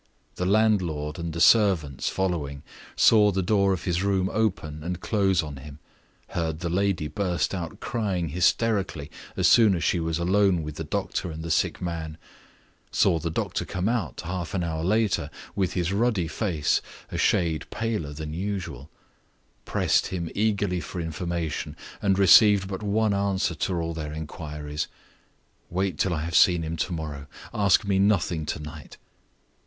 [0.37, 2.63] The landlord and the servants following
[2.95, 5.77] saw the door of his room open and close on him;
[6.29, 10.83] heard the lady burst out crying hysterically as soon as she was alone with the
[10.83, 12.17] doctor and the sick man;
[12.89, 16.81] saw the doctor come out, half an hour later, with his ruddy face
[17.11, 18.89] a shade paler than usual;
[19.65, 24.87] pressed him eagerly for information, and received but one answer to all their inquiries
[25.69, 27.27] "Wait till I have seen him to morrow.
[27.53, 28.97] Ask me nothing to night."